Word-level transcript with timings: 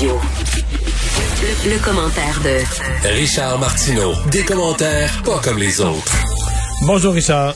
Radio. 0.00 0.18
Le, 1.42 1.72
le 1.74 1.84
commentaire 1.84 2.40
de 2.42 3.08
Richard 3.08 3.58
Martineau. 3.58 4.14
Des 4.32 4.42
commentaires 4.44 5.22
pas 5.26 5.38
comme 5.44 5.58
les 5.58 5.78
autres. 5.82 6.16
Bonjour 6.86 7.12
Richard. 7.12 7.54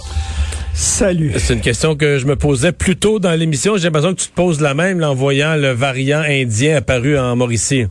Salut. 0.74 1.32
C'est 1.38 1.54
une 1.54 1.62
question 1.62 1.96
que 1.96 2.18
je 2.18 2.26
me 2.26 2.36
posais 2.36 2.72
plus 2.72 2.96
tôt 2.96 3.18
dans 3.18 3.32
l'émission. 3.32 3.78
J'ai 3.78 3.84
l'impression 3.84 4.12
que 4.14 4.20
tu 4.20 4.28
te 4.28 4.34
poses 4.34 4.60
la 4.60 4.74
même 4.74 5.00
là, 5.00 5.10
en 5.10 5.14
voyant 5.14 5.54
le 5.56 5.70
variant 5.70 6.20
indien 6.20 6.76
apparu 6.76 7.18
en 7.18 7.34
Mauricie. 7.34 7.86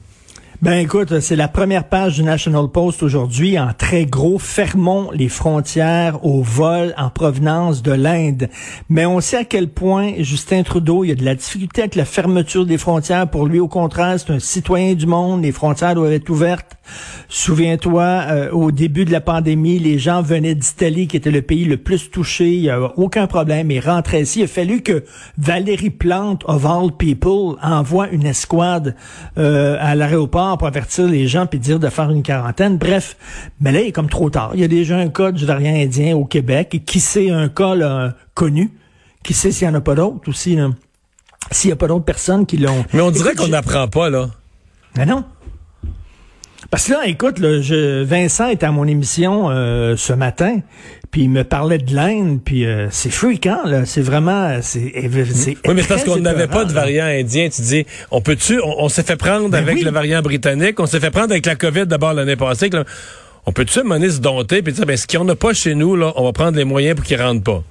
Ben 0.63 0.75
écoute, 0.75 1.19
c'est 1.19 1.35
la 1.35 1.49
première 1.49 1.83
page 1.89 2.15
du 2.15 2.23
National 2.23 2.69
Post 2.69 3.03
aujourd'hui 3.03 3.59
en 3.59 3.73
très 3.77 4.05
gros. 4.05 4.39
Fermons 4.39 5.11
les 5.11 5.27
frontières 5.27 6.25
au 6.25 6.41
vol 6.41 6.93
en 6.97 7.09
provenance 7.09 7.83
de 7.83 7.91
l'Inde. 7.91 8.47
Mais 8.87 9.05
on 9.05 9.19
sait 9.19 9.39
à 9.39 9.43
quel 9.43 9.67
point 9.67 10.13
Justin 10.19 10.63
Trudeau, 10.63 11.03
il 11.03 11.09
y 11.09 11.11
a 11.11 11.15
de 11.15 11.25
la 11.25 11.35
difficulté 11.35 11.81
avec 11.81 11.95
la 11.95 12.05
fermeture 12.05 12.65
des 12.65 12.77
frontières. 12.77 13.29
Pour 13.29 13.45
lui, 13.45 13.59
au 13.59 13.67
contraire, 13.67 14.17
c'est 14.17 14.31
un 14.31 14.39
citoyen 14.39 14.93
du 14.93 15.05
monde. 15.05 15.43
Les 15.43 15.51
frontières 15.51 15.95
doivent 15.95 16.13
être 16.13 16.29
ouvertes. 16.29 16.77
Souviens-toi, 17.27 18.03
euh, 18.03 18.51
au 18.51 18.71
début 18.71 19.03
de 19.03 19.11
la 19.11 19.21
pandémie, 19.21 19.79
les 19.79 19.99
gens 19.99 20.21
venaient 20.21 20.55
d'Italie, 20.55 21.07
qui 21.07 21.17
était 21.17 21.31
le 21.31 21.41
pays 21.41 21.65
le 21.65 21.75
plus 21.75 22.09
touché. 22.09 22.53
Il 22.53 22.61
n'y 22.61 22.69
avait 22.69 22.87
aucun 22.95 23.27
problème. 23.27 23.69
Ils 23.69 23.81
rentraient 23.81 24.21
ici. 24.21 24.39
Il 24.39 24.43
a 24.43 24.47
fallu 24.47 24.81
que 24.81 25.03
Valérie 25.37 25.89
Plante, 25.89 26.43
of 26.47 26.65
all 26.65 26.91
people, 26.97 27.57
envoie 27.61 28.07
une 28.09 28.25
escouade 28.25 28.95
euh, 29.37 29.75
à 29.81 29.95
l'aéroport 29.95 30.52
pour 30.57 30.67
avertir 30.67 31.07
les 31.07 31.27
gens 31.27 31.45
puis 31.45 31.59
dire 31.59 31.79
de 31.79 31.89
faire 31.89 32.09
une 32.09 32.23
quarantaine. 32.23 32.77
Bref, 32.77 33.17
mais 33.59 33.71
là, 33.71 33.81
il 33.81 33.87
est 33.87 33.91
comme 33.91 34.09
trop 34.09 34.29
tard. 34.29 34.51
Il 34.53 34.61
y 34.61 34.63
a 34.63 34.67
déjà 34.67 34.97
un 34.97 35.09
cas 35.09 35.31
du 35.31 35.45
variant 35.45 35.75
indien 35.75 36.15
au 36.15 36.25
Québec. 36.25 36.69
Et 36.73 36.79
qui 36.79 36.99
sait 36.99 37.29
un 37.29 37.49
cas 37.49 37.75
là, 37.75 38.15
connu? 38.33 38.71
Qui 39.23 39.33
sait 39.33 39.51
s'il 39.51 39.67
n'y 39.67 39.75
en 39.75 39.77
a 39.77 39.81
pas 39.81 39.95
d'autres 39.95 40.29
aussi? 40.29 40.57
S'il 41.51 41.69
n'y 41.69 41.73
a 41.73 41.75
pas 41.75 41.87
d'autres 41.87 42.05
personnes 42.05 42.45
qui 42.45 42.57
l'ont... 42.57 42.85
Mais 42.93 43.01
on 43.01 43.11
dirait 43.11 43.35
qu'on 43.35 43.47
n'apprend 43.47 43.87
pas, 43.87 44.09
là. 44.09 44.29
Mais 44.97 45.05
non. 45.05 45.23
Parce 46.69 46.87
que 46.87 46.93
là, 46.93 47.05
écoute, 47.05 47.39
là, 47.39 47.61
je, 47.61 48.03
Vincent 48.03 48.47
était 48.47 48.65
à 48.65 48.71
mon 48.71 48.87
émission 48.87 49.49
euh, 49.49 49.95
ce 49.95 50.13
matin, 50.13 50.59
puis 51.13 51.21
il 51.21 51.29
me 51.29 51.43
parlait 51.43 51.77
de 51.77 51.95
l'Inde, 51.95 52.39
puis 52.43 52.65
euh, 52.65 52.87
c'est 52.89 53.11
fréquent, 53.11 53.59
là. 53.65 53.85
C'est 53.85 54.01
vraiment, 54.01 54.57
c'est, 54.63 54.91
c'est 55.31 55.57
Oui, 55.67 55.75
mais 55.75 55.83
c'est 55.83 55.87
parce 55.87 56.03
qu'on 56.03 56.17
n'avait 56.17 56.47
pas 56.47 56.65
de 56.65 56.73
variant 56.73 57.05
indien. 57.05 57.49
Tu 57.49 57.61
dis, 57.61 57.85
on 58.09 58.19
peut-tu, 58.19 58.59
on, 58.59 58.85
on 58.85 58.89
s'est 58.89 59.03
fait 59.03 59.15
prendre 59.15 59.47
Ben 59.49 59.59
avec 59.59 59.75
oui. 59.75 59.83
le 59.83 59.91
variant 59.91 60.23
britannique, 60.23 60.79
on 60.79 60.87
s'est 60.87 60.99
fait 60.99 61.11
prendre 61.11 61.29
avec 61.29 61.45
la 61.45 61.55
COVID 61.55 61.85
d'abord 61.85 62.13
l'année 62.13 62.35
passée. 62.35 62.69
là, 62.69 62.83
on 63.45 63.51
peut-tu, 63.51 63.77
à 63.77 63.81
un 63.81 63.83
moment 63.83 63.99
donné, 63.99 64.09
se 64.09 64.21
dompter 64.21 64.63
puis 64.63 64.73
dire, 64.73 64.87
ben, 64.87 64.97
ce 64.97 65.05
qu'il 65.05 65.19
n'y 65.19 65.25
en 65.25 65.29
a 65.29 65.35
pas 65.35 65.53
chez 65.53 65.75
nous, 65.75 65.95
là, 65.95 66.13
on 66.15 66.23
va 66.23 66.31
prendre 66.33 66.57
les 66.57 66.63
moyens 66.63 66.95
pour 66.95 67.05
qu'ils 67.05 67.21
rentrent 67.21 67.43
pas? 67.43 67.63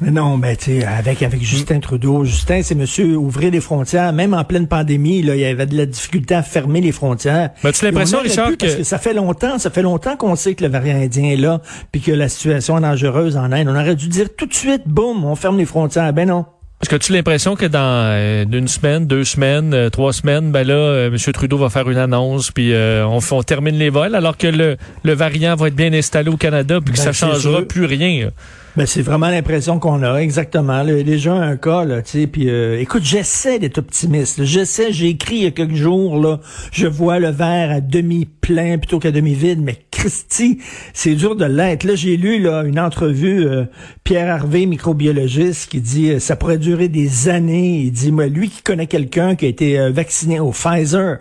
Non, 0.00 0.38
ben 0.38 0.56
tu 0.56 0.80
sais, 0.80 0.84
avec 0.86 1.22
avec 1.22 1.42
Justin 1.42 1.78
Trudeau, 1.78 2.24
Justin, 2.24 2.62
c'est 2.62 2.74
monsieur 2.74 3.16
ouvrir 3.16 3.50
les 3.52 3.60
frontières, 3.60 4.12
même 4.12 4.32
en 4.34 4.42
pleine 4.42 4.66
pandémie, 4.66 5.22
là, 5.22 5.34
il 5.36 5.40
y 5.40 5.44
avait 5.44 5.66
de 5.66 5.76
la 5.76 5.86
difficulté 5.86 6.34
à 6.34 6.42
fermer 6.42 6.80
les 6.80 6.92
frontières. 6.92 7.50
Mais 7.62 7.70
as-tu 7.70 7.84
l'impression, 7.84 8.18
Richard, 8.20 8.48
pu, 8.50 8.56
parce 8.56 8.74
que- 8.76 8.82
ça 8.84 8.98
fait 8.98 9.12
longtemps, 9.14 9.58
ça 9.58 9.70
fait 9.70 9.82
longtemps 9.82 10.16
qu'on 10.16 10.34
sait 10.34 10.54
que 10.54 10.64
le 10.64 10.70
variant 10.70 10.96
indien 10.96 11.30
est 11.30 11.36
là, 11.36 11.60
puis 11.92 12.00
que 12.00 12.10
la 12.10 12.28
situation 12.28 12.78
est 12.78 12.80
dangereuse 12.80 13.36
en 13.36 13.52
Inde. 13.52 13.68
On 13.68 13.76
aurait 13.78 13.94
dû 13.94 14.08
dire 14.08 14.28
tout 14.36 14.46
de 14.46 14.54
suite, 14.54 14.82
boum, 14.86 15.24
on 15.24 15.36
ferme 15.36 15.58
les 15.58 15.66
frontières. 15.66 16.12
Ben 16.12 16.26
non. 16.26 16.46
Est-ce 16.82 16.90
que 16.90 16.96
tu 16.96 17.12
as 17.12 17.16
l'impression 17.16 17.54
que 17.54 17.66
dans 17.66 17.78
euh, 18.10 18.44
une 18.50 18.66
semaine, 18.66 19.06
deux 19.06 19.22
semaines, 19.22 19.72
euh, 19.72 19.88
trois 19.88 20.12
semaines, 20.12 20.50
ben 20.50 20.66
là, 20.66 20.74
euh, 20.74 21.06
M. 21.12 21.32
Trudeau 21.32 21.58
va 21.58 21.70
faire 21.70 21.88
une 21.88 21.98
annonce, 21.98 22.50
puis 22.50 22.72
euh, 22.72 23.06
on, 23.06 23.20
on 23.30 23.42
termine 23.44 23.76
les 23.76 23.88
vols, 23.90 24.16
alors 24.16 24.36
que 24.36 24.48
le, 24.48 24.76
le 25.04 25.12
variant 25.12 25.54
va 25.54 25.68
être 25.68 25.76
bien 25.76 25.92
installé 25.92 26.28
au 26.28 26.36
Canada, 26.36 26.80
puis 26.84 26.92
que 26.92 26.98
Ben, 26.98 27.04
ça 27.04 27.12
changera 27.12 27.62
plus 27.62 27.84
rien. 27.84 28.24
là? 28.24 28.30
Ben, 28.74 28.86
c'est 28.86 29.02
vraiment 29.02 29.28
l'impression 29.28 29.78
qu'on 29.78 30.02
a, 30.02 30.16
exactement. 30.20 30.82
Là, 30.82 30.92
Il 30.92 30.96
y 30.96 31.00
a 31.00 31.04
déjà 31.04 31.34
un 31.34 31.58
cas, 31.58 31.84
là, 31.84 32.00
tu 32.00 32.20
sais, 32.20 32.26
puis 32.26 32.48
euh, 32.48 32.80
écoute, 32.80 33.04
j'essaie 33.04 33.58
d'être 33.58 33.76
optimiste. 33.76 34.44
J'essaie, 34.44 34.92
j'ai 34.92 35.08
écrit 35.08 35.36
il 35.36 35.42
y 35.42 35.46
a 35.46 35.50
quelques 35.50 35.74
jours, 35.74 36.18
là, 36.18 36.40
je 36.72 36.86
vois 36.86 37.18
le 37.18 37.28
verre 37.28 37.70
à 37.70 37.80
demi 37.82 38.24
plein 38.24 38.78
plutôt 38.78 38.98
qu'à 38.98 39.10
demi 39.10 39.34
vide, 39.34 39.60
mais 39.60 39.76
Christy, 39.90 40.58
c'est 40.94 41.14
dur 41.14 41.36
de 41.36 41.44
l'être. 41.44 41.84
Là, 41.84 41.94
j'ai 41.94 42.16
lu 42.16 42.40
là 42.40 42.64
une 42.64 42.80
entrevue, 42.80 43.46
euh, 43.46 43.66
Pierre 44.04 44.34
Harvey, 44.34 44.64
microbiologiste, 44.64 45.70
qui 45.70 45.80
dit 45.80 46.10
euh, 46.10 46.18
ça 46.18 46.34
pourrait 46.34 46.58
durer 46.58 46.88
des 46.88 47.28
années. 47.28 47.82
Il 47.82 47.92
dit, 47.92 48.10
moi, 48.10 48.26
lui 48.26 48.48
qui 48.48 48.62
connaît 48.62 48.88
quelqu'un 48.88 49.36
qui 49.36 49.44
a 49.44 49.48
été 49.48 49.78
euh, 49.78 49.90
vacciné 49.90 50.40
au 50.40 50.50
Pfizer. 50.50 51.18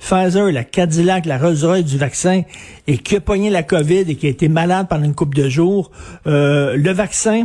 Pfizer, 0.00 0.50
la 0.50 0.64
Cadillac, 0.64 1.26
la 1.26 1.38
Rolls-Royce 1.38 1.84
du 1.84 1.98
vaccin, 1.98 2.42
et 2.86 2.98
qui 2.98 3.16
a 3.16 3.20
pogné 3.20 3.50
la 3.50 3.62
COVID 3.62 4.04
et 4.08 4.16
qui 4.16 4.26
a 4.26 4.30
été 4.30 4.48
malade 4.48 4.86
pendant 4.88 5.04
une 5.04 5.14
couple 5.14 5.36
de 5.36 5.48
jours, 5.48 5.90
euh, 6.26 6.74
le 6.76 6.90
vaccin, 6.90 7.44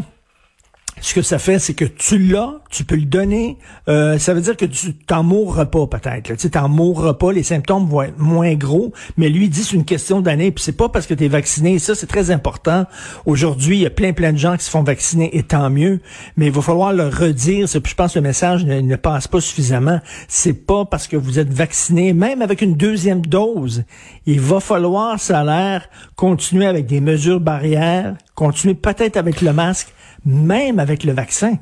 ce 1.01 1.13
que 1.13 1.22
ça 1.22 1.39
fait, 1.39 1.59
c'est 1.59 1.73
que 1.73 1.85
tu 1.85 2.17
l'as, 2.17 2.61
tu 2.69 2.85
peux 2.85 2.95
le 2.95 3.06
donner. 3.06 3.57
Euh, 3.89 4.17
ça 4.17 4.33
veut 4.33 4.41
dire 4.41 4.56
que 4.56 4.66
tu 4.66 4.94
t'en 4.94 5.23
mourras 5.23 5.66
pas 5.66 5.88
peut-être. 5.88 6.35
Tu 6.35 6.50
t'en 6.50 6.69
mourras 6.69 7.13
pas. 7.13 7.31
Les 7.31 7.44
symptômes 7.44 7.85
vont 7.88 8.03
être 8.03 8.17
moins 8.17 8.53
gros. 8.56 8.94
Mais 9.17 9.29
lui 9.29 9.50
dit 9.50 9.63
c'est 9.63 9.75
une 9.75 9.85
question 9.85 10.22
d'année. 10.22 10.51
Puis 10.51 10.63
c'est 10.63 10.78
pas 10.78 10.89
parce 10.89 11.05
que 11.05 11.13
tu 11.13 11.25
es 11.25 11.28
vacciné. 11.28 11.79
Ça 11.79 11.95
c'est 11.95 12.07
très 12.07 12.31
important. 12.31 12.85
Aujourd'hui, 13.25 13.78
il 13.78 13.81
y 13.81 13.85
a 13.85 13.89
plein 13.89 14.13
plein 14.13 14.31
de 14.31 14.38
gens 14.38 14.55
qui 14.55 14.63
se 14.63 14.69
font 14.69 14.84
vacciner 14.84 15.38
et 15.38 15.44
tant 15.44 15.69
mieux. 15.69 16.00
Mais 16.38 16.47
il 16.47 16.51
va 16.51 16.61
falloir 16.61 16.94
le 16.94 17.07
redire. 17.07 17.67
Puis 17.69 17.91
Je 17.91 17.95
pense 17.95 18.13
que 18.13 18.19
le 18.19 18.23
message 18.23 18.66
ne, 18.66 18.79
ne 18.79 18.95
passe 18.95 19.28
pas 19.28 19.41
suffisamment. 19.41 20.00
C'est 20.28 20.66
pas 20.66 20.85
parce 20.85 21.07
que 21.07 21.17
vous 21.17 21.39
êtes 21.39 21.51
vacciné, 21.51 22.13
même 22.13 22.41
avec 22.41 22.61
une 22.61 22.75
deuxième 22.75 23.22
dose. 23.25 23.84
Il 24.25 24.39
va 24.39 24.59
falloir, 24.59 25.19
ça 25.19 25.41
a 25.41 25.44
l'air, 25.44 25.89
continuer 26.16 26.66
avec 26.66 26.85
des 26.85 27.01
mesures 27.01 27.39
barrières, 27.39 28.16
continuer 28.35 28.75
peut-être 28.75 29.18
avec 29.18 29.41
le 29.41 29.53
masque 29.53 29.94
même 30.25 30.79
avec 30.79 31.03
le 31.03 31.13
vaccin. 31.13 31.57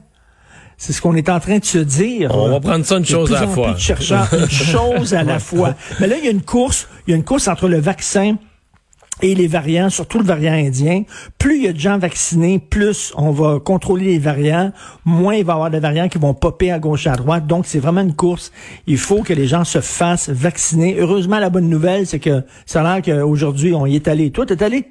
C'est 0.77 0.93
ce 0.93 1.01
qu'on 1.01 1.15
est 1.15 1.29
en 1.29 1.39
train 1.39 1.59
de 1.59 1.65
se 1.65 1.77
dire. 1.77 2.35
On 2.35 2.49
va 2.49 2.59
prendre 2.59 2.85
ça 2.85 2.97
une 2.97 3.05
chose 3.05 3.33
à 3.33 3.41
la 3.41 3.47
fois. 3.47 3.67
plus 3.67 3.73
de 3.75 3.79
chercheurs, 3.79 4.27
une 4.33 4.49
chose 4.49 5.13
à 5.13 5.23
la 5.23 5.39
fois. 5.39 5.75
Mais 5.99 6.07
là, 6.07 6.15
il 6.17 6.25
y 6.25 6.27
a 6.27 6.31
une 6.31 6.41
course, 6.41 6.87
il 7.07 7.11
y 7.11 7.13
a 7.13 7.17
une 7.17 7.23
course 7.23 7.47
entre 7.47 7.67
le 7.67 7.79
vaccin 7.79 8.37
et 9.21 9.35
les 9.35 9.47
variants, 9.47 9.89
surtout 9.89 10.17
le 10.17 10.25
variant 10.25 10.53
indien. 10.53 11.03
Plus 11.37 11.57
il 11.57 11.63
y 11.63 11.67
a 11.67 11.73
de 11.73 11.79
gens 11.79 11.99
vaccinés, 11.99 12.59
plus 12.59 13.13
on 13.15 13.31
va 13.31 13.59
contrôler 13.59 14.05
les 14.05 14.19
variants, 14.19 14.73
moins 15.05 15.35
il 15.35 15.45
va 15.45 15.53
y 15.53 15.55
avoir 15.55 15.69
de 15.69 15.77
variants 15.77 16.09
qui 16.09 16.17
vont 16.17 16.33
popper 16.33 16.71
à 16.71 16.79
gauche 16.79 17.05
et 17.05 17.09
à 17.09 17.15
droite. 17.15 17.45
Donc, 17.45 17.65
c'est 17.67 17.79
vraiment 17.79 18.01
une 18.01 18.15
course. 18.15 18.51
Il 18.87 18.97
faut 18.97 19.21
que 19.21 19.33
les 19.33 19.47
gens 19.47 19.63
se 19.63 19.79
fassent 19.79 20.29
vacciner. 20.29 20.95
Heureusement, 20.97 21.39
la 21.39 21.51
bonne 21.51 21.69
nouvelle, 21.69 22.07
c'est 22.07 22.19
que 22.19 22.43
ça 22.65 22.81
a 22.81 22.99
l'air 22.99 23.03
qu'aujourd'hui, 23.03 23.73
on 23.73 23.85
y 23.85 23.95
est 23.95 24.07
allé. 24.07 24.31
Toi, 24.31 24.45
t'es 24.47 24.61
allé? 24.63 24.85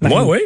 Moi, 0.00 0.24
oui. 0.24 0.38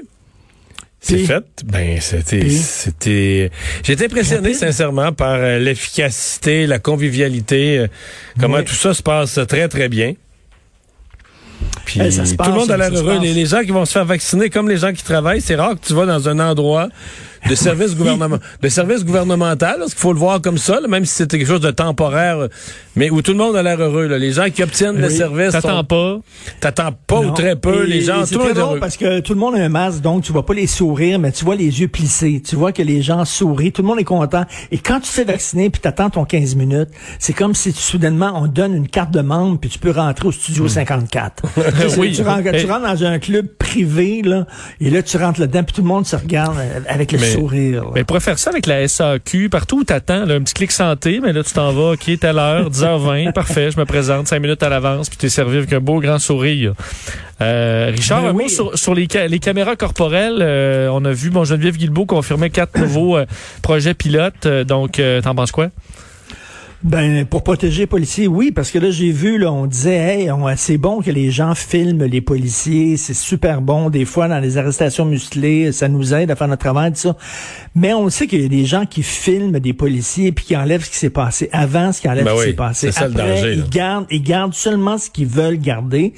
C'est 1.02 1.18
fait. 1.24 1.44
Ben, 1.64 1.98
c'était, 2.00 2.48
c'était. 2.50 3.50
J'ai 3.82 3.94
été 3.94 4.04
impressionné 4.04 4.52
sincèrement 4.52 5.12
par 5.12 5.32
euh, 5.34 5.58
l'efficacité, 5.58 6.66
la 6.66 6.78
convivialité, 6.78 7.78
euh, 7.78 7.86
comment 8.38 8.58
Oui. 8.58 8.64
tout 8.64 8.74
ça 8.74 8.92
se 8.92 9.02
passe 9.02 9.40
très 9.48 9.68
très 9.68 9.88
bien. 9.88 10.12
Puis 11.84 12.00
ça 12.12 12.24
se 12.24 12.30
tout 12.32 12.36
passe, 12.36 12.48
le 12.48 12.54
monde 12.54 12.70
a 12.70 12.76
l'air 12.76 12.92
heureux. 12.94 13.14
passe. 13.14 13.22
Les, 13.22 13.32
les 13.34 13.46
gens 13.46 13.60
qui 13.62 13.70
vont 13.70 13.84
se 13.84 13.92
faire 13.92 14.04
vacciner, 14.04 14.50
comme 14.50 14.68
les 14.68 14.76
gens 14.76 14.92
qui 14.92 15.02
travaillent, 15.02 15.40
c'est 15.40 15.54
rare 15.56 15.74
que 15.80 15.86
tu 15.86 15.94
vas 15.94 16.06
dans 16.06 16.28
un 16.28 16.38
endroit 16.38 16.88
de 17.48 17.54
service 17.54 17.96
gouvernement, 17.96 18.38
de 18.62 18.68
service 18.68 19.04
gouvernemental, 19.04 19.76
parce 19.78 19.92
qu'il 19.92 20.00
faut 20.00 20.12
le 20.12 20.18
voir 20.18 20.40
comme 20.40 20.58
ça, 20.58 20.80
là, 20.80 20.88
même 20.88 21.04
si 21.04 21.14
c'était 21.14 21.38
quelque 21.38 21.48
chose 21.48 21.60
de 21.60 21.70
temporaire, 21.70 22.48
mais 22.96 23.10
où 23.10 23.22
tout 23.22 23.32
le 23.32 23.38
monde 23.38 23.56
a 23.56 23.62
l'air 23.62 23.80
heureux. 23.80 24.06
là. 24.06 24.18
Les 24.18 24.32
gens 24.32 24.48
qui 24.50 24.62
obtiennent 24.62 24.96
le 25.00 25.08
Oui. 25.08 25.16
service, 25.16 25.52
T'attends 25.52 25.78
sont- 25.78 25.84
pas. 25.84 26.18
t'attends 26.60 26.92
pas 27.06 27.20
ou 27.20 27.30
très 27.30 27.56
peu. 27.56 27.84
Et- 27.84 27.88
les 27.90 28.00
gens, 28.02 28.24
tout 28.26 28.38
le 28.38 28.44
monde 28.48 28.58
heureux. 28.58 28.78
parce 28.80 28.96
que 28.96 29.20
tout 29.20 29.34
le 29.34 29.40
monde 29.40 29.54
a 29.54 29.58
un 29.58 29.68
masque, 29.68 30.00
donc 30.00 30.22
tu 30.24 30.32
vois 30.32 30.44
pas 30.44 30.54
les 30.54 30.66
sourires, 30.66 31.18
mais 31.18 31.32
tu 31.32 31.44
vois 31.44 31.56
les 31.56 31.80
yeux 31.80 31.88
plissés. 31.88 32.42
Tu 32.46 32.56
vois 32.56 32.72
que 32.72 32.82
les 32.82 33.02
gens 33.02 33.24
sourient, 33.24 33.72
tout 33.72 33.82
le 33.82 33.88
monde 33.88 34.00
est 34.00 34.04
content. 34.04 34.44
Et 34.70 34.78
quand 34.78 34.96
tu 35.00 35.02
te 35.08 35.14
fais 35.14 35.24
vacciner 35.24 35.70
puis 35.70 35.80
t'attends 35.80 36.10
ton 36.10 36.24
15 36.24 36.54
minutes, 36.56 36.88
c'est 37.18 37.32
comme 37.32 37.54
si 37.54 37.72
soudainement 37.72 38.32
on 38.34 38.46
te 38.46 38.52
donne 38.52 38.74
une 38.74 38.88
carte 38.88 39.10
de 39.12 39.20
membre 39.20 39.58
puis 39.60 39.70
tu 39.70 39.78
peux 39.78 39.90
rentrer 39.90 40.28
au 40.28 40.32
studio 40.32 40.68
54. 40.68 41.42
Tu 41.54 41.60
sais, 41.62 41.88
c'est- 41.90 41.98
Oui. 42.00 42.12
tu, 42.12 42.22
rentres, 42.22 42.50
tu 42.52 42.66
rentres 42.66 42.86
dans 42.86 43.04
un 43.04 43.18
club 43.18 43.46
privé 43.58 44.22
là, 44.22 44.46
et 44.80 44.90
là 44.90 45.02
tu 45.02 45.16
rentres 45.16 45.40
là-dedans 45.40 45.62
puis 45.64 45.74
tout 45.74 45.82
le 45.82 45.88
monde 45.88 46.06
se 46.06 46.16
regarde 46.16 46.56
avec 46.88 47.12
le 47.12 47.18
Mais- 47.18 47.29
sourire. 47.32 47.84
Mais 47.94 48.04
pourrait 48.04 48.20
faire 48.20 48.38
ça 48.38 48.50
avec 48.50 48.66
la 48.66 48.86
SAQ, 48.86 49.48
partout 49.48 49.78
où 49.80 49.84
t'attends, 49.84 50.24
là, 50.24 50.34
un 50.34 50.40
petit 50.42 50.54
clic 50.54 50.72
santé, 50.72 51.20
mais 51.22 51.32
là, 51.32 51.42
tu 51.42 51.52
t'en 51.52 51.72
vas, 51.72 51.96
qui 51.96 52.12
est 52.12 52.24
à 52.24 52.32
l'heure, 52.32 52.70
10h20, 52.70 53.32
parfait, 53.32 53.70
je 53.70 53.78
me 53.78 53.84
présente 53.84 54.28
5 54.28 54.38
minutes 54.40 54.62
à 54.62 54.68
l'avance, 54.68 55.08
puis 55.08 55.18
t'es 55.18 55.28
servi 55.28 55.58
avec 55.58 55.72
un 55.72 55.80
beau 55.80 56.00
grand 56.00 56.18
sourire. 56.18 56.74
Euh, 57.42 57.90
Richard, 57.92 58.22
Ben 58.22 58.28
un 58.28 58.32
oui. 58.34 58.42
mot 58.44 58.48
sur, 58.48 58.78
sur 58.78 58.94
les, 58.94 59.08
ca- 59.10 59.26
les 59.26 59.38
caméras 59.38 59.74
corporelles. 59.76 60.38
Euh, 60.40 60.88
on 60.92 61.04
a 61.04 61.12
vu, 61.12 61.30
bon, 61.30 61.44
Geneviève 61.44 61.76
Guilbeault 61.76 62.04
confirmer 62.06 62.50
quatre 62.50 62.78
nouveaux 62.78 63.16
euh, 63.16 63.24
projets 63.62 63.94
pilotes. 63.94 64.46
Donc, 64.66 65.00
t'en 65.22 65.34
penses 65.34 65.52
quoi? 65.52 65.68
Ben 66.82 67.26
pour 67.26 67.42
protéger 67.42 67.82
les 67.82 67.86
policiers, 67.86 68.26
oui, 68.26 68.52
parce 68.52 68.70
que 68.70 68.78
là 68.78 68.90
j'ai 68.90 69.10
vu 69.12 69.36
là, 69.36 69.52
on 69.52 69.66
disait, 69.66 69.96
hey, 69.96 70.30
c'est 70.56 70.78
bon 70.78 71.02
que 71.02 71.10
les 71.10 71.30
gens 71.30 71.54
filment 71.54 72.04
les 72.04 72.22
policiers, 72.22 72.96
c'est 72.96 73.12
super 73.12 73.60
bon. 73.60 73.90
Des 73.90 74.06
fois 74.06 74.28
dans 74.28 74.38
les 74.38 74.56
arrestations 74.56 75.04
musclées, 75.04 75.72
ça 75.72 75.88
nous 75.88 76.14
aide 76.14 76.30
à 76.30 76.36
faire 76.36 76.48
notre 76.48 76.62
travail, 76.62 76.92
tout 76.92 76.98
ça. 77.00 77.16
Mais 77.74 77.92
on 77.92 78.08
sait 78.08 78.26
qu'il 78.26 78.40
y 78.40 78.46
a 78.46 78.48
des 78.48 78.64
gens 78.64 78.86
qui 78.86 79.02
filment 79.02 79.58
des 79.60 79.74
policiers 79.74 80.32
puis 80.32 80.46
qui 80.46 80.56
enlèvent 80.56 80.82
ce 80.82 80.90
qui 80.90 80.96
s'est 80.96 81.10
passé 81.10 81.50
avant, 81.52 81.92
ce 81.92 82.00
qui 82.00 82.08
enlève 82.08 82.24
Ben 82.24 82.30
ce 82.30 82.36
qui 82.36 82.40
oui, 82.40 82.46
s'est 82.46 82.56
passé 82.56 82.86
c'est 82.92 82.98
ça 82.98 83.08
le 83.08 83.12
après. 83.14 83.28
danger, 83.28 83.52
ils 83.56 83.68
gardent, 83.68 84.06
ils 84.10 84.22
gardent 84.22 84.54
seulement 84.54 84.96
ce 84.96 85.10
qu'ils 85.10 85.26
veulent 85.26 85.58
garder. 85.58 86.14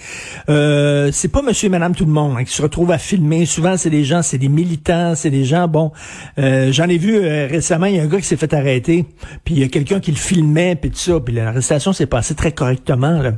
Euh, 0.49 1.11
c'est 1.13 1.29
pas 1.29 1.43
Monsieur 1.43 1.67
et 1.67 1.71
Madame 1.71 1.97
tout 1.97 2.05
le 2.07 2.13
monde 2.13 2.37
hein, 2.39 2.45
qui 2.45 2.53
se 2.55 2.63
retrouvent 2.63 2.93
à 2.93 2.99
filmer. 2.99 3.47
Souvent 3.47 3.77
c'est 3.77 3.91
des 3.91 4.05
gens, 4.05 4.23
c'est 4.23 4.39
des 4.39 4.49
militants, 4.49 5.15
c'est 5.17 5.31
des 5.31 5.45
gens. 5.45 5.67
Bon, 5.67 5.91
euh, 6.39 6.71
j'en 6.71 6.89
ai 6.89 6.99
vu 6.99 7.17
euh, 7.17 7.49
récemment, 7.51 7.87
il 7.87 7.97
y 7.97 7.99
a 7.99 8.05
un 8.05 8.07
gars 8.07 8.21
qui 8.21 8.27
s'est 8.27 8.37
fait 8.37 8.55
arrêter, 8.55 9.07
puis 9.45 9.55
il 9.55 9.61
y 9.61 9.65
a 9.65 9.69
quelqu'un 9.69 9.99
qui 9.99 10.13
le 10.13 10.17
filmait, 10.53 10.77
puis 10.77 10.91
tout 10.91 10.99
ça, 10.99 11.21
puis 11.21 11.35
l'arrestation 11.35 11.93
s'est 11.93 12.07
passée 12.07 12.35
très 12.35 12.53
correctement. 12.53 13.21
Là. 13.23 13.33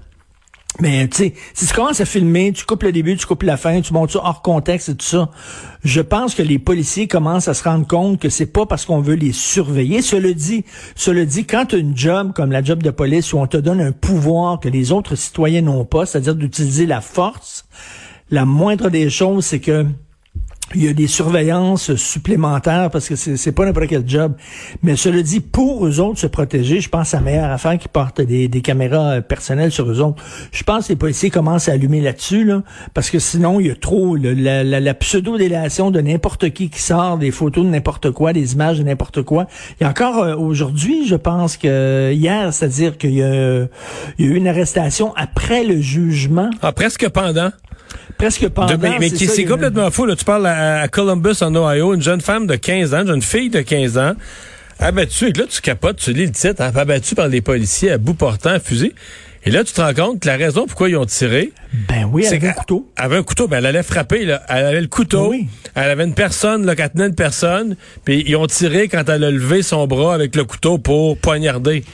Mais 0.81 1.07
tu 1.07 1.17
sais, 1.17 1.35
si 1.55 1.69
tu 1.69 1.75
commences 1.75 2.01
à 2.01 2.05
filmer, 2.05 2.53
tu 2.53 2.65
coupes 2.65 2.83
le 2.83 2.91
début, 2.91 3.17
tu 3.17 3.27
coupes 3.27 3.45
la 3.45 3.57
fin, 3.57 3.81
tu 3.81 3.93
montes 3.93 4.11
ça 4.11 4.21
hors 4.25 4.43
contexte 4.43 4.89
et 4.89 4.97
tout 4.97 5.07
ça, 5.07 5.31
je 5.85 6.01
pense 6.01 6.35
que 6.35 6.43
les 6.43 6.59
policiers 6.59 7.07
commencent 7.07 7.47
à 7.47 7.55
se 7.55 7.63
rendre 7.63 7.87
compte 7.87 8.21
que 8.21 8.29
c'est 8.29 8.47
pas 8.47 8.67
parce 8.67 8.85
qu'on 8.85 9.01
veut 9.01 9.15
les 9.15 9.33
surveiller. 9.33 10.03
Cela 10.03 10.33
dit, 10.33 10.65
cela 10.97 11.25
dit, 11.25 11.45
quand 11.45 11.67
tu 11.67 11.77
as 11.77 11.79
une 11.79 11.97
job 11.97 12.33
comme 12.35 12.51
la 12.51 12.63
job 12.63 12.83
de 12.83 12.91
police 12.91 13.33
où 13.33 13.39
on 13.39 13.47
te 13.47 13.57
donne 13.57 13.81
un 13.81 13.93
pouvoir 13.93 14.59
que 14.59 14.69
les 14.69 14.91
autres 14.91 15.15
citoyens 15.15 15.63
n'ont 15.63 15.85
pas, 15.85 16.07
c'est-à-dire 16.07 16.35
d'utiliser 16.35 16.87
la 16.87 17.01
force, 17.01 17.67
la 18.31 18.45
moindre 18.45 18.91
des 18.91 19.11
choses, 19.11 19.45
c'est 19.45 19.61
que 19.61 19.87
il 20.75 20.85
y 20.85 20.89
a 20.89 20.93
des 20.93 21.07
surveillances 21.07 21.95
supplémentaires 21.95 22.91
parce 22.91 23.09
que 23.09 23.17
c'est 23.17 23.53
pas 23.53 23.65
n'importe 23.65 23.89
quel 23.89 24.09
job. 24.09 24.35
Mais 24.83 24.97
cela 24.97 25.23
dit, 25.23 25.41
pour 25.41 25.87
eux 25.87 26.01
autres 26.01 26.19
se 26.19 26.27
protéger, 26.27 26.81
je 26.81 26.89
pense 26.89 27.15
à 27.15 27.19
la 27.19 27.23
meilleure 27.23 27.51
affaire 27.51 27.79
qui 27.79 27.89
portent 27.89 28.21
des, 28.21 28.49
caméras 28.63 29.17
euh, 29.17 29.21
personnelles 29.21 29.71
sur 29.71 29.91
eux 29.91 30.01
autres. 30.01 30.23
Je 30.53 30.63
pense 30.63 30.87
que 30.87 30.93
les 30.93 30.97
policiers 30.97 31.31
commencent 31.31 31.69
à 31.69 31.73
allumer 31.73 32.01
là-dessus, 32.01 32.45
là, 32.45 32.63
parce 32.93 33.11
que 33.11 33.19
sinon, 33.19 33.61
il 33.61 33.67
y 33.67 33.71
a 33.71 33.77
trop 33.77 34.17
la, 34.17 34.65
la, 34.65 34.81
la 34.81 34.95
pseudo-délation 34.95 35.91
de 35.91 36.01
n'importe 36.01 36.51
qui 36.51 36.71
qui 36.71 36.81
sort, 36.81 37.19
des 37.19 37.31
photos 37.31 37.65
de 37.65 37.71
n'importe 37.71 38.11
quoi, 38.11 38.33
des 38.33 38.55
images 38.55 38.79
de 38.79 38.85
n'importe 38.85 39.23
quoi. 39.23 39.47
Il 39.81 39.85
y 39.85 39.87
a 39.87 39.91
encore 39.91 40.23
euh, 40.23 40.35
aujourd'hui, 40.35 41.07
je 41.07 41.17
pense 41.17 41.57
que 41.57 42.13
hier, 42.13 42.53
c'est-à-dire 42.53 42.97
qu'il 42.97 43.15
y 43.15 43.23
a, 43.23 43.67
il 44.19 44.27
y 44.27 44.29
a 44.29 44.33
eu 44.33 44.37
une 44.37 44.49
arrestation 44.49 45.13
après 45.17 45.65
le 45.65 45.81
jugement, 45.81 46.51
Ah, 46.63 46.73
presque 46.73 47.09
pendant. 47.11 47.51
Presque 48.19 48.49
pendant. 48.49 48.77
Mais 48.79 48.99
mais 48.99 49.09
c'est 49.11 49.45
complètement 49.45 49.91
fou. 49.91 50.07
Là. 50.07 50.17
Tu 50.17 50.25
parles 50.25 50.47
à, 50.47 50.81
à 50.81 50.89
Columbus, 50.89 51.43
en 51.43 51.55
Ohio, 51.55 51.95
une 51.95 52.03
jeune 52.03 52.21
femme 52.21 52.47
de 52.47 52.57
15 52.57 52.95
ans, 52.95 53.01
une 53.03 53.07
jeune 53.09 53.23
fille 53.23 53.51
de 53.51 53.61
15 53.61 53.99
ans, 53.99 54.13
abattue. 54.79 55.29
Et 55.29 55.33
là, 55.33 55.45
tu 55.49 55.61
capotes, 55.61 55.97
tu 55.99 56.13
lis 56.13 56.27
le 56.27 56.33
titre, 56.33 56.63
hein, 56.63 56.73
abattue 56.75 57.15
par 57.15 57.29
les 57.29 57.41
policiers 57.41 57.91
à 57.93 57.99
bout 57.99 58.15
portant, 58.15 58.51
à 58.51 58.61
fusil. 58.61 58.93
Et 59.47 59.51
là, 59.51 59.63
tu 59.63 59.75
te 59.75 59.81
rends 59.83 59.93
compte 59.93 60.21
que 60.21 60.27
la 60.27 60.37
raison 60.37 60.67
pourquoi 60.67 60.89
ils 60.89 60.97
ont 60.97 61.05
tiré, 61.05 61.53
Ben 61.89 62.09
oui, 62.11 62.27
avec 62.27 62.43
un 62.43 62.47
qu'elle- 62.47 62.55
couteau. 62.57 62.89
Elle 62.97 63.05
avait 63.05 63.17
un 63.19 63.23
couteau, 63.23 63.47
ben 63.47 63.59
elle 63.59 63.67
allait 63.67 63.83
frapper, 63.83 64.25
là. 64.25 64.43
Elle 64.49 64.65
avait 64.65 64.81
le 64.81 64.87
couteau. 64.87 65.29
Oui. 65.29 65.49
Elle 65.75 65.91
avait 65.91 66.05
une 66.05 66.15
personne, 66.15 66.65
là, 66.65 66.75
qui 66.75 66.83
tenait 66.91 67.09
une 67.09 67.15
personne. 67.15 67.77
Puis 68.07 68.25
ils 68.27 68.37
ont 68.37 68.47
tiré 68.47 68.89
quand 68.89 69.07
elle 69.07 69.23
a 69.23 69.31
levé 69.31 69.63
son 69.63 69.87
bras 69.87 70.15
avec 70.15 70.35
le 70.35 70.45
couteau 70.45 70.79
pour 70.79 71.19
poignarder. 71.19 71.85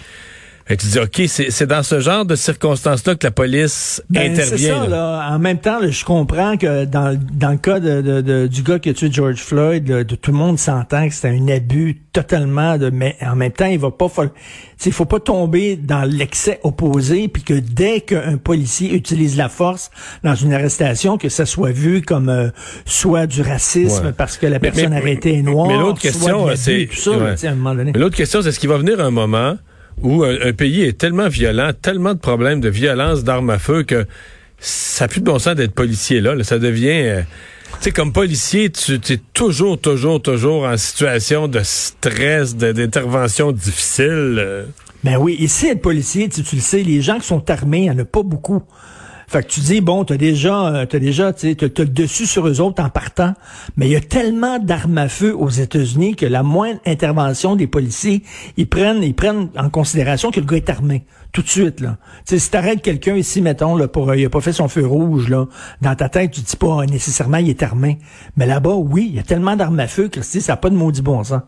Et 0.68 0.76
tu 0.76 0.86
dis, 0.86 0.98
OK, 1.00 1.22
c'est 1.26 1.50
c'est 1.50 1.66
dans 1.66 1.82
ce 1.82 1.98
genre 1.98 2.24
de 2.24 2.36
circonstances-là 2.36 3.16
que 3.16 3.26
la 3.26 3.32
police 3.32 4.02
Ben, 4.08 4.34
c'est 4.36 4.42
intervient. 4.44 4.82
ça, 4.84 4.88
là. 4.88 5.28
En 5.32 5.38
même 5.40 5.58
temps, 5.58 5.80
là, 5.80 5.90
je 5.90 6.04
comprends 6.04 6.56
que 6.56 6.84
dans, 6.84 7.18
dans 7.32 7.50
le 7.50 7.56
cas 7.56 7.80
de, 7.80 8.00
de- 8.02 8.20
de- 8.20 8.46
du 8.46 8.62
gars 8.62 8.78
qui 8.78 8.90
a 8.90 8.94
tué 8.94 9.08
George 9.10 9.38
Floyd, 9.40 9.88
là, 9.88 10.04
de, 10.04 10.14
tout 10.14 10.30
le 10.30 10.36
monde 10.38 10.58
s'entend 10.60 11.08
que 11.08 11.14
c'est 11.14 11.28
un 11.28 11.48
abus 11.48 12.00
totalement 12.12 12.78
de. 12.78 12.90
Mais 12.90 13.16
en 13.20 13.34
même 13.34 13.50
temps, 13.50 13.66
il 13.66 13.78
va 13.80 13.90
pas. 13.90 14.08
Il 14.86 14.92
faut 14.92 15.04
pas 15.06 15.18
tomber 15.20 15.76
dans 15.76 16.04
l'excès 16.04 16.60
opposé, 16.62 17.26
puis 17.28 17.42
que 17.42 17.54
dès 17.54 18.00
qu'un 18.02 18.36
policier 18.36 18.94
utilise 18.94 19.36
la 19.36 19.48
force 19.48 19.90
dans 20.22 20.34
une 20.36 20.52
arrestation, 20.54 21.18
que 21.18 21.28
ça 21.28 21.46
soit 21.46 21.72
vu 21.72 22.00
comme 22.02 22.28
euh, 22.28 22.50
soit 22.84 23.26
du 23.26 23.42
racisme 23.42 24.06
Ouais. 24.06 24.12
parce 24.16 24.36
que 24.38 24.46
la 24.46 24.60
personne 24.60 24.90
mais- 24.90 24.96
arrêtée 24.98 25.34
est 25.38 25.42
noire. 25.42 25.66
mais 25.68 25.76
l'autre 25.78 26.00
question, 26.00 26.46
l'abus, 26.46 26.58
c'est- 26.60 26.86
tout 26.90 26.96
ça, 26.96 27.10
là, 27.10 27.34
ouais. 27.34 27.46
à 27.46 27.50
un 27.50 27.54
moment 27.56 27.74
donné. 27.74 27.90
Mais 27.92 27.98
l'autre 28.00 28.16
question, 28.16 28.40
c'est 28.40 28.50
est-ce 28.50 28.60
qu'il 28.60 28.68
va 28.68 28.78
venir 28.78 29.00
un 29.00 29.10
moment 29.10 29.56
où 30.02 30.24
un, 30.24 30.36
un 30.42 30.52
pays 30.52 30.82
est 30.82 30.98
tellement 30.98 31.28
violent, 31.28 31.70
tellement 31.80 32.14
de 32.14 32.18
problèmes 32.18 32.60
de 32.60 32.68
violence, 32.68 33.24
d'armes 33.24 33.50
à 33.50 33.58
feu, 33.58 33.82
que 33.82 34.06
ça 34.58 35.04
n'a 35.04 35.08
plus 35.08 35.20
de 35.20 35.26
bon 35.26 35.38
sens 35.38 35.54
d'être 35.54 35.74
policier 35.74 36.20
là. 36.20 36.42
ça 36.44 36.58
devient... 36.58 37.02
euh, 37.04 37.22
tu 37.78 37.84
sais, 37.84 37.90
comme 37.92 38.12
policier, 38.12 38.68
tu 38.70 38.94
es 38.94 39.20
toujours, 39.32 39.80
toujours, 39.80 40.20
toujours 40.20 40.64
en 40.64 40.76
situation 40.76 41.46
de 41.48 41.60
stress, 41.62 42.56
d'intervention 42.56 43.52
difficile. 43.52 44.36
euh. 44.38 44.64
Ben 45.04 45.16
oui, 45.16 45.36
ici, 45.38 45.68
être 45.68 45.80
policier, 45.80 46.28
tu, 46.28 46.42
tu 46.42 46.56
le 46.56 46.60
sais, 46.62 46.82
les 46.82 47.00
gens 47.00 47.18
qui 47.18 47.26
sont 47.26 47.48
armés, 47.48 47.78
il 47.78 47.82
n'y 47.84 47.90
en 47.90 47.98
a 47.98 48.04
pas 48.04 48.22
beaucoup. 48.22 48.62
Fait 49.30 49.44
que 49.44 49.48
tu 49.48 49.60
dis, 49.60 49.80
bon, 49.80 50.04
t'as 50.04 50.16
déjà, 50.16 50.74
euh, 50.74 50.86
t'as 50.86 50.98
déjà, 50.98 51.32
tu 51.32 51.54
t'as 51.54 51.84
le 51.84 51.88
dessus 51.88 52.26
sur 52.26 52.48
eux 52.48 52.60
autres 52.60 52.82
en 52.82 52.88
partant. 52.88 53.34
Mais 53.76 53.86
il 53.86 53.92
y 53.92 53.96
a 53.96 54.00
tellement 54.00 54.58
d'armes 54.58 54.98
à 54.98 55.08
feu 55.08 55.32
aux 55.36 55.48
États-Unis 55.48 56.16
que 56.16 56.26
la 56.26 56.42
moindre 56.42 56.80
intervention 56.84 57.54
des 57.54 57.68
policiers, 57.68 58.24
ils 58.56 58.68
prennent, 58.68 59.04
ils 59.04 59.14
prennent 59.14 59.48
en 59.56 59.70
considération 59.70 60.32
que 60.32 60.40
le 60.40 60.46
gars 60.46 60.56
est 60.56 60.68
armé. 60.68 61.04
Tout 61.30 61.42
de 61.42 61.48
suite, 61.48 61.78
là. 61.78 61.98
Tu 62.26 62.34
sais, 62.34 62.38
si 62.40 62.50
t'arrêtes 62.50 62.82
quelqu'un 62.82 63.14
ici, 63.14 63.40
mettons, 63.40 63.76
là, 63.76 63.86
pour, 63.86 64.10
euh, 64.10 64.16
il 64.16 64.26
a 64.26 64.30
pas 64.30 64.40
fait 64.40 64.52
son 64.52 64.66
feu 64.66 64.84
rouge, 64.84 65.28
là, 65.28 65.46
dans 65.80 65.94
ta 65.94 66.08
tête, 66.08 66.32
tu 66.32 66.40
dis 66.40 66.56
pas 66.56 66.80
euh, 66.80 66.86
nécessairement 66.86 67.38
il 67.38 67.50
est 67.50 67.62
armé. 67.62 68.00
Mais 68.36 68.46
là-bas, 68.46 68.74
oui, 68.74 69.06
il 69.10 69.14
y 69.14 69.20
a 69.20 69.22
tellement 69.22 69.54
d'armes 69.54 69.78
à 69.78 69.86
feu 69.86 70.08
que, 70.08 70.22
ça 70.22 70.40
n'a 70.52 70.56
pas 70.56 70.70
de 70.70 70.74
maudit 70.74 71.02
bon 71.02 71.22
sens. 71.22 71.42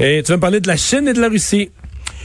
Et 0.00 0.22
tu 0.24 0.32
vas 0.32 0.36
me 0.36 0.40
parler 0.40 0.60
de 0.60 0.68
la 0.68 0.78
Chine 0.78 1.06
et 1.06 1.12
de 1.12 1.20
la 1.20 1.28
Russie. 1.28 1.70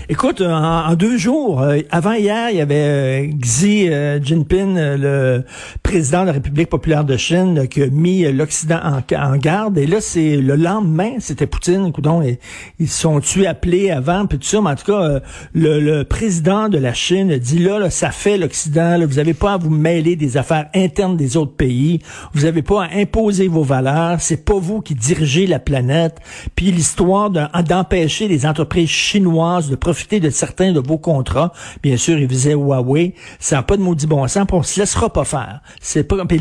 Écoute, 0.10 0.42
en, 0.42 0.88
en 0.88 0.96
deux 0.96 1.18
jours, 1.18 1.62
euh, 1.62 1.80
avant 1.92 2.14
hier, 2.14 2.50
il 2.50 2.58
y 2.58 2.62
avait 2.62 2.76
euh, 2.76 3.28
Xi 3.40 3.88
euh, 3.88 4.20
Jinping, 4.22 4.76
euh, 4.78 4.98
le 4.98 5.44
président 5.84 6.22
de 6.22 6.28
la 6.28 6.32
République 6.34 6.70
populaire 6.70 7.04
de 7.06 7.16
Chine, 7.18 7.56
là, 7.56 7.68
qui 7.68 7.84
a 7.84 7.88
mis 7.88 8.26
euh, 8.26 8.32
l'Occident 8.32 8.80
en, 8.84 9.16
en 9.16 9.38
garde. 9.38 9.78
Et 9.78 9.86
là, 9.86 10.02
c'est 10.02 10.38
le 10.38 10.56
lendemain, 10.56 11.12
c'était 11.20 11.46
Poutine, 11.46 11.92
coudon, 11.92 12.22
et, 12.22 12.40
ils 12.80 12.90
sont 12.90 13.20
tués 13.20 13.48
appelés 13.48 13.92
avant, 13.92 14.26
puis 14.26 14.40
tout 14.40 14.48
ça. 14.48 14.60
Mais 14.62 14.72
en 14.72 14.76
tout 14.76 14.86
cas, 14.86 15.02
euh, 15.02 15.20
le, 15.54 15.80
le 15.80 16.04
président 16.04 16.68
de 16.68 16.78
la 16.78 16.94
Chine 16.94 17.38
dit 17.38 17.60
là, 17.60 17.78
là 17.80 17.90
ça 17.90 18.10
fait 18.10 18.38
l'Occident. 18.38 18.98
Vous 19.06 19.16
n'avez 19.16 19.34
pas 19.36 19.54
à 19.54 19.58
vous 19.58 19.70
mêler 19.70 20.16
des 20.16 20.36
affaires 20.36 20.68
internes 20.74 21.16
des 21.16 21.38
autres 21.38 21.56
pays. 21.56 22.00
Vous 22.34 22.44
n'avez 22.44 22.64
pas 22.64 22.86
à 22.86 22.96
imposer 22.96 23.48
vos 23.48 23.64
valeurs. 23.64 24.20
C'est 24.20 24.44
pas 24.44 24.58
vous 24.58 24.82
qui 24.82 24.96
dirigez 24.96 25.48
la 25.48 25.60
planète. 25.60 26.18
Puis 26.56 26.72
l'histoire 26.72 27.30
d'empêcher 27.30 28.28
les 28.28 28.46
entreprises 28.46 28.90
chinoises 28.90 29.70
de 29.70 29.76
profiter 29.92 30.22
de 30.22 30.30
certains 30.30 30.72
de 30.72 30.80
vos 30.80 30.98
contrats. 30.98 31.52
Bien 31.84 31.98
sûr, 31.98 32.18
il 32.18 32.26
visait 32.26 32.54
Huawei. 32.54 33.14
Ça 33.40 33.58
n'a 33.58 33.64
pas 33.64 33.76
de 33.76 33.82
maudit 33.82 34.08
bon 34.08 34.26
sens. 34.30 34.48
puis 34.48 34.56
on 34.56 34.64
se 34.64 34.80
laissera 34.80 35.12
pas 35.12 35.26
faire. 35.26 35.60
C'est 35.82 36.06
pas. 36.06 36.26
Puis 36.26 36.40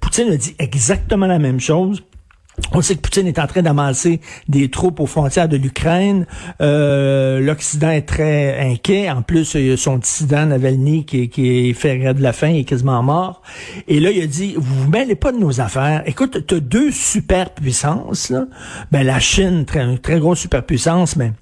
Poutine 0.00 0.30
a 0.30 0.36
dit 0.36 0.54
exactement 0.60 1.26
la 1.26 1.40
même 1.40 1.58
chose. 1.58 2.04
On 2.72 2.80
sait 2.82 2.94
que 2.94 3.00
Poutine 3.00 3.26
est 3.26 3.38
en 3.40 3.46
train 3.48 3.62
d'amasser 3.62 4.20
des 4.48 4.68
troupes 4.68 5.00
aux 5.00 5.06
frontières 5.06 5.48
de 5.48 5.56
l'Ukraine. 5.56 6.26
Euh, 6.60 7.40
L'Occident 7.40 7.90
est 7.90 8.02
très 8.02 8.60
inquiet. 8.60 9.10
En 9.10 9.22
plus, 9.22 9.54
il 9.54 9.66
y 9.66 9.72
a 9.72 9.76
son 9.76 9.98
dissident 9.98 10.46
Navalny 10.46 11.04
qui, 11.04 11.28
qui 11.28 11.70
est 11.70 11.72
fait 11.72 12.14
de 12.14 12.22
la 12.22 12.32
faim, 12.32 12.48
il 12.48 12.60
est 12.60 12.64
quasiment 12.64 13.02
mort. 13.02 13.42
Et 13.88 13.98
là, 13.98 14.10
il 14.10 14.22
a 14.22 14.26
dit, 14.26 14.54
vous 14.56 14.84
vous 14.84 14.90
mêlez 14.90 15.16
pas 15.16 15.32
de 15.32 15.38
nos 15.38 15.60
affaires. 15.60 16.02
Écoute, 16.06 16.46
tu 16.46 16.54
as 16.54 16.60
deux 16.60 16.92
superpuissances. 16.92 18.30
Là. 18.30 18.46
Ben, 18.92 19.04
la 19.04 19.18
Chine, 19.18 19.64
très, 19.64 19.82
une 19.82 19.98
très 19.98 20.18
grosse 20.20 20.40
superpuissance, 20.40 21.16
mais 21.16 21.32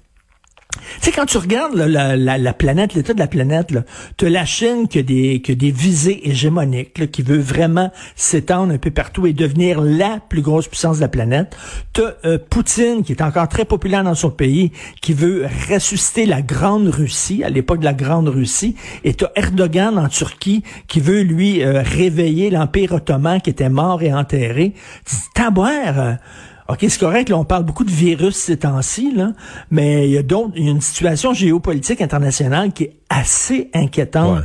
tu 0.71 0.79
sais, 1.01 1.11
quand 1.11 1.25
tu 1.25 1.37
regardes 1.37 1.75
la, 1.75 2.15
la, 2.15 2.37
la 2.37 2.53
planète, 2.53 2.93
l'état 2.93 3.13
de 3.13 3.19
la 3.19 3.27
planète, 3.27 3.73
tu 4.17 4.25
as 4.25 4.29
la 4.29 4.45
Chine 4.45 4.87
qui 4.87 4.99
a 4.99 5.03
des, 5.03 5.41
qui 5.41 5.51
a 5.51 5.55
des 5.55 5.71
visées 5.71 6.29
hégémoniques, 6.29 7.11
qui 7.11 7.21
veut 7.21 7.39
vraiment 7.39 7.91
s'étendre 8.15 8.73
un 8.73 8.77
peu 8.77 8.91
partout 8.91 9.25
et 9.27 9.33
devenir 9.33 9.81
la 9.81 10.19
plus 10.29 10.41
grosse 10.41 10.67
puissance 10.67 10.97
de 10.97 11.01
la 11.01 11.07
planète. 11.07 11.55
Tu 11.93 12.01
as 12.01 12.37
Poutine, 12.37 13.03
qui 13.03 13.11
est 13.11 13.21
encore 13.21 13.47
très 13.47 13.65
populaire 13.65 14.03
dans 14.03 14.15
son 14.15 14.29
pays, 14.29 14.71
qui 15.01 15.13
veut 15.13 15.47
ressusciter 15.69 16.25
la 16.25 16.41
Grande 16.41 16.87
Russie, 16.87 17.43
à 17.43 17.49
l'époque 17.49 17.79
de 17.79 17.85
la 17.85 17.93
Grande 17.93 18.29
Russie. 18.29 18.75
Et 19.03 19.13
tu 19.13 19.25
as 19.25 19.31
Erdogan 19.35 19.97
en 19.97 20.07
Turquie, 20.07 20.63
qui 20.87 20.99
veut, 20.99 21.21
lui, 21.21 21.63
euh, 21.63 21.81
réveiller 21.81 22.49
l'Empire 22.49 22.93
ottoman 22.93 23.41
qui 23.41 23.49
était 23.49 23.69
mort 23.69 24.01
et 24.01 24.13
enterré. 24.13 24.73
Tu 25.05 25.41
euh, 25.41 26.13
OK, 26.69 26.79
c'est 26.81 26.99
correct, 26.99 27.29
là, 27.29 27.37
on 27.37 27.45
parle 27.45 27.63
beaucoup 27.63 27.85
de 27.85 27.91
virus 27.91 28.35
ces 28.35 28.57
temps-ci, 28.57 29.13
là, 29.15 29.31
mais 29.71 30.07
il 30.07 30.11
y 30.11 30.17
a 30.17 30.23
d'autres, 30.23 30.51
une 30.55 30.81
situation 30.81 31.33
géopolitique 31.33 32.01
internationale 32.01 32.73
qui 32.73 32.83
est 32.83 32.95
assez 33.09 33.69
inquiétante. 33.73 34.43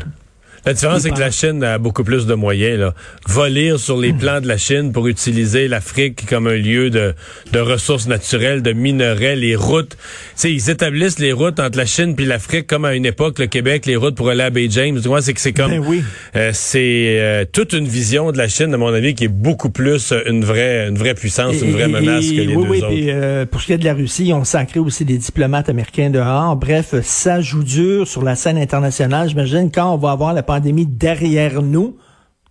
La 0.65 0.75
différence, 0.75 1.03
c'est 1.03 1.11
que 1.11 1.19
la 1.19 1.31
Chine 1.33 1.65
a 1.65 1.79
beaucoup 1.79 2.05
plus 2.05 2.27
de 2.27 2.35
moyens. 2.35 2.79
Là. 2.79 2.95
Voler 3.27 3.75
sur 3.79 3.99
les 3.99 4.13
plans 4.13 4.41
de 4.41 4.47
la 4.47 4.57
Chine 4.59 4.93
pour 4.93 5.09
utiliser 5.09 5.67
l'Afrique 5.67 6.25
comme 6.29 6.47
un 6.47 6.55
lieu 6.55 6.89
de, 6.91 7.15
de 7.53 7.59
ressources 7.59 8.07
naturelles, 8.07 8.63
de 8.63 8.73
minerais, 8.73 9.35
les 9.35 9.57
routes. 9.57 9.91
Tu 9.91 9.97
sais, 10.37 10.53
ils 10.53 10.71
établissent 10.71 11.19
les 11.19 11.33
routes 11.33 11.59
entre 11.59 11.77
la 11.79 11.87
Chine 11.87 12.15
puis 12.15 12.27
l'Afrique 12.27 12.67
comme 12.69 12.85
à 12.85 12.95
une 12.95 13.07
époque, 13.07 13.41
le 13.41 13.47
Québec, 13.47 13.87
les 13.87 13.97
routes 13.97 14.15
pour 14.15 14.29
aller 14.31 14.45
à 14.45 14.51
Bay 14.51 14.69
James. 14.71 15.01
C'est 15.21 15.35
que 15.35 15.41
c'est 15.41 15.53
comme... 15.53 15.71
Ben 15.73 15.83
oui. 15.85 16.03
euh, 16.37 16.51
c'est 16.53 17.17
euh, 17.19 17.45
toute 17.51 17.73
une 17.73 17.87
vision 17.89 18.31
de 18.31 18.39
la 18.39 18.47
Chine, 18.49 18.73
à 18.73 18.77
mon 18.77 18.93
avis, 18.95 19.15
qui 19.15 19.25
est 19.25 19.29
beaucoup 19.29 19.71
plus 19.71 20.13
euh, 20.13 20.23
une 20.29 20.45
vraie, 20.45 20.89
une 20.89 20.97
vraie 20.99 21.15
puissance, 21.15 21.57
une 21.61 21.73
vraie 21.73 21.85
Et- 21.85 21.89
menace 21.89 22.25
et- 22.31 22.37
que 22.37 22.41
les 22.41 22.55
oui, 22.55 22.65
deux 22.65 22.71
oui, 22.71 22.79
autres. 22.79 22.89
puis, 22.89 23.11
euh, 23.11 23.47
pour 23.47 23.61
ce 23.61 23.67
qui 23.67 23.73
est 23.73 23.79
de 23.79 23.85
la 23.85 23.95
Russie, 23.95 24.33
ont 24.33 24.45
sacré 24.45 24.79
aussi 24.79 25.05
des 25.05 25.19
diplomates 25.19 25.69
américains 25.69 26.11
dehors. 26.11 26.55
Bref, 26.57 26.95
ça 27.03 27.41
joue 27.41 27.65
dur 27.65 28.07
sur 28.07 28.23
la 28.23 28.37
scène 28.37 28.59
internationale. 28.59 29.29
J'imagine 29.29 29.71
quand 29.73 29.93
on 29.93 29.97
va 29.99 30.13
avoir 30.13 30.33
la 30.35 30.43
pandémie 30.53 30.85
derrière 30.87 31.63
nous, 31.63 31.97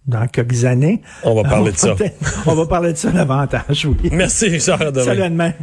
dans 0.08 0.27
quelques 0.27 0.65
années. 0.65 1.03
On 1.24 1.36
va 1.36 1.48
parler 1.48 1.72
de 1.72 1.77
ça. 1.77 1.96
On 2.48 2.55
va 2.55 2.65
parler 2.65 2.93
de 2.93 2.98
ça 2.98 3.12
davantage, 3.12 3.86
oui. 3.86 4.10
Merci, 4.12 4.50
Richard. 4.50 4.79
Salut, 4.79 5.22
demain. 5.22 5.53